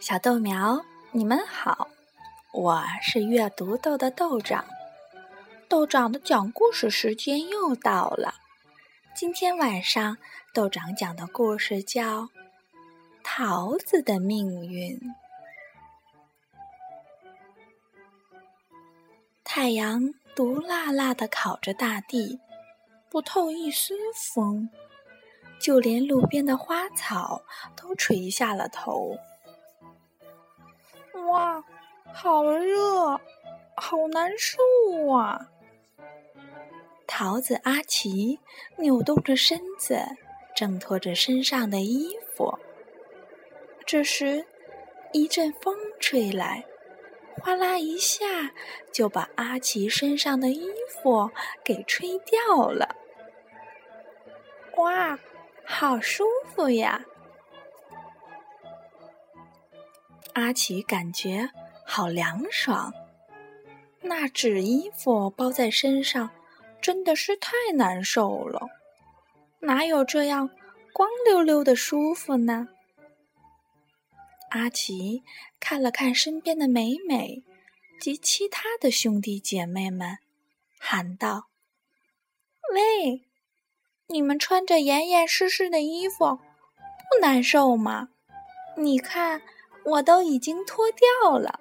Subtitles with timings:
[0.00, 1.88] 小豆苗，你们好，
[2.52, 4.64] 我是阅读豆的豆长。
[5.68, 8.34] 豆长的讲故事时间又到了。
[9.16, 10.16] 今天晚上，
[10.54, 12.22] 豆长讲的故事叫
[13.24, 14.96] 《桃子的命运》。
[19.42, 22.38] 太阳毒辣辣的烤着大地，
[23.10, 24.70] 不透一丝风，
[25.60, 27.42] 就连路边的花草
[27.74, 29.18] 都垂下了头。
[31.28, 31.62] 哇，
[32.12, 33.20] 好热，
[33.76, 34.58] 好难受
[35.12, 35.48] 啊！
[37.06, 38.38] 桃子阿奇
[38.76, 40.00] 扭动着身子，
[40.56, 42.58] 挣脱着身上的衣服。
[43.84, 44.46] 这时，
[45.12, 46.64] 一阵风吹来，
[47.42, 48.52] 哗啦一下
[48.92, 51.30] 就把阿奇身上的衣服
[51.64, 52.96] 给吹掉了。
[54.76, 55.18] 哇，
[55.64, 57.04] 好舒服呀！
[60.38, 61.50] 阿奇感觉
[61.84, 62.94] 好凉爽，
[64.02, 66.30] 那纸衣服包在身上
[66.80, 68.68] 真的是太难受了，
[69.58, 70.48] 哪有这样
[70.92, 72.68] 光溜溜的舒服呢？
[74.50, 75.24] 阿奇
[75.58, 77.42] 看了看身边的美美
[78.00, 80.18] 及其他的兄弟姐妹们，
[80.78, 81.48] 喊道
[82.72, 83.24] ：“喂，
[84.06, 88.10] 你们穿着严严实实的衣服，不难受吗？
[88.76, 89.42] 你看。”
[89.90, 91.58] 我都已经脱掉了，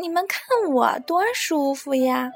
[0.00, 0.40] 你们看
[0.72, 2.30] 我多舒服呀！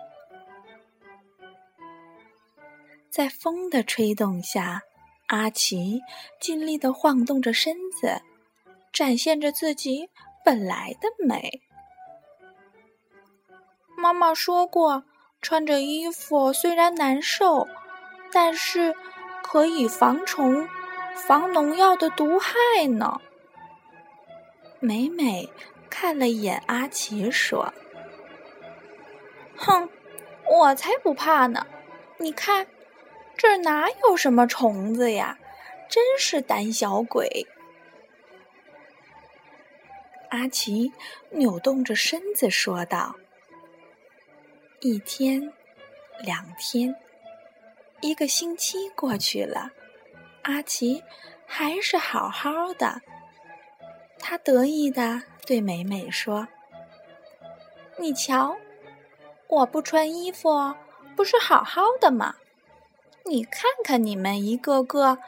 [3.10, 4.82] 在风的吹动下，
[5.28, 6.00] 阿奇
[6.40, 8.20] 尽力的晃动着身子，
[8.92, 10.10] 展现着自己
[10.44, 11.62] 本来的美。
[13.96, 15.04] 妈妈说过，
[15.40, 17.66] 穿着衣服虽然难受，
[18.30, 18.94] 但是
[19.42, 20.68] 可以防虫、
[21.14, 23.20] 防农药的毒害呢。
[24.84, 25.48] 美美
[25.88, 27.72] 看了一眼阿奇，说
[29.56, 29.88] ：“哼，
[30.46, 31.66] 我才不怕呢！
[32.18, 32.66] 你看，
[33.34, 35.38] 这哪有什么虫子呀？
[35.88, 37.46] 真是胆小鬼！”
[40.28, 40.92] 阿奇
[41.30, 43.16] 扭动着身子说道
[44.82, 45.50] ：“一天，
[46.20, 46.94] 两天，
[48.02, 49.70] 一个星期过去了，
[50.42, 51.02] 阿奇
[51.46, 53.00] 还是好好的。”
[54.26, 56.48] 他得意的对美美说
[57.98, 58.56] ：“你瞧，
[59.48, 60.74] 我不穿衣服，
[61.14, 62.36] 不是好好的吗？
[63.24, 65.18] 你看看你们一个个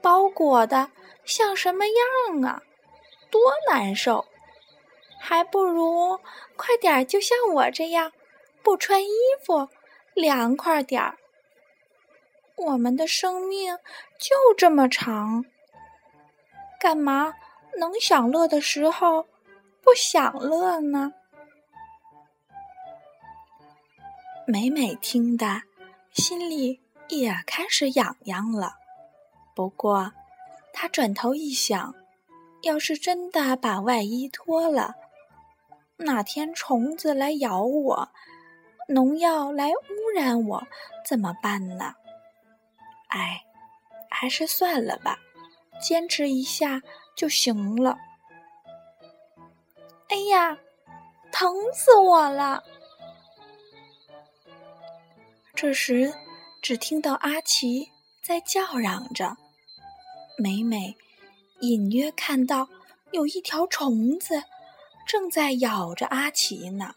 [0.00, 0.92] 包裹的
[1.24, 2.62] 像什么样啊，
[3.28, 4.24] 多难受！
[5.18, 6.20] 还不如
[6.54, 8.12] 快点就像我这样，
[8.62, 9.10] 不穿衣
[9.44, 9.68] 服，
[10.14, 11.18] 凉快点儿。
[12.54, 13.76] 我们的生命
[14.16, 15.44] 就这么长，
[16.78, 17.34] 干嘛？”
[17.78, 19.26] 能享乐的时候，
[19.82, 21.12] 不享乐呢？
[24.46, 25.62] 美美听的，
[26.12, 28.74] 心里也开始痒痒了。
[29.54, 30.12] 不过，
[30.72, 31.94] 她转头一想，
[32.62, 34.94] 要是真的把外衣脱了，
[35.98, 38.08] 哪天虫子来咬我，
[38.88, 40.66] 农药来污染我，
[41.06, 41.94] 怎么办呢？
[43.08, 43.44] 哎，
[44.10, 45.18] 还是算了吧，
[45.80, 46.82] 坚持一下。
[47.14, 47.98] 就行了。
[50.08, 50.58] 哎呀，
[51.32, 52.62] 疼死我了！
[55.54, 56.12] 这时，
[56.62, 57.90] 只听到阿奇
[58.22, 59.36] 在叫嚷着，
[60.36, 60.96] 美美
[61.60, 62.68] 隐约看到
[63.12, 64.42] 有一条虫子
[65.06, 66.94] 正在咬着阿奇呢。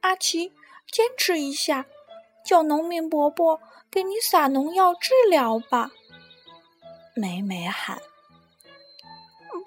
[0.00, 0.52] 阿奇，
[0.90, 1.86] 坚持一下，
[2.44, 5.90] 叫农民伯伯给你撒农药治疗吧。
[7.14, 8.00] 美美喊。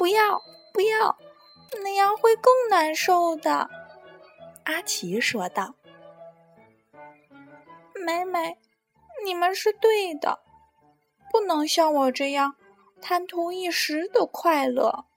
[0.06, 0.40] 不要，
[0.72, 1.18] 不要，
[1.82, 3.72] 那样会更难受的。”
[4.66, 5.74] 阿奇说道。
[8.06, 8.60] “美美，
[9.26, 10.44] 你们是对的，
[11.32, 12.56] 不能像我这样
[13.02, 15.08] 贪图一时的快乐。”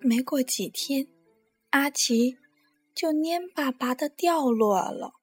[0.00, 1.08] 没过几天，
[1.70, 2.36] 阿奇
[2.94, 5.14] 就蔫巴巴的掉落了。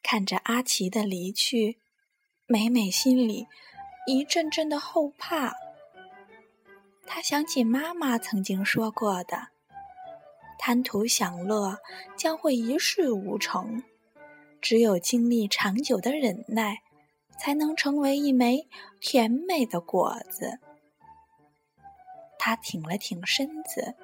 [0.00, 1.80] 看着阿奇的离去，
[2.46, 3.48] 美美心里。
[4.06, 5.54] 一阵阵的后怕，
[7.06, 9.48] 他想起妈妈曾经说过的
[10.58, 11.78] ：“贪图享乐
[12.14, 13.82] 将会一事无成，
[14.60, 16.82] 只有经历长久的忍耐，
[17.38, 18.68] 才能成为一枚
[19.00, 20.58] 甜美的果子。”
[22.38, 23.94] 他挺了挺身子，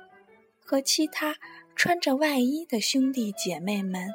[0.64, 1.36] 和其他
[1.76, 4.08] 穿着外衣的兄弟姐妹们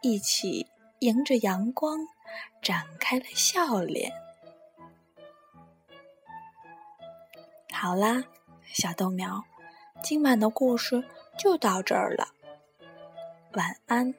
[0.00, 0.68] 一起
[1.00, 2.06] 迎着阳光，
[2.62, 4.12] 展开了笑脸。
[7.80, 8.24] 好啦，
[8.72, 9.44] 小豆苗，
[10.02, 11.04] 今晚的故事
[11.38, 12.26] 就到这儿了，
[13.52, 14.12] 晚安。